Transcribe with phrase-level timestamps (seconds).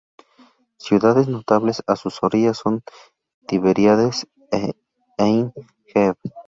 [0.77, 2.81] Ciudades notables a sus orillas son
[3.45, 4.75] Tiberíades y
[5.19, 5.53] Ein
[5.93, 6.15] Gev.